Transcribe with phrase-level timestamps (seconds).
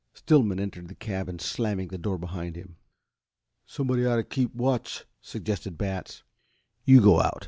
[0.15, 2.77] Stillman entered the cabin, slamming the door behind him.
[3.67, 6.23] "Somebody ought to keep watch," suggested Batts.
[6.85, 7.39] "You go out.